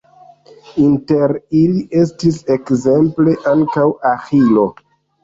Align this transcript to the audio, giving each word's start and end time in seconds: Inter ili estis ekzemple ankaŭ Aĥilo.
Inter 0.83 1.33
ili 1.59 1.83
estis 2.03 2.39
ekzemple 2.55 3.37
ankaŭ 3.53 3.85
Aĥilo. 4.15 4.65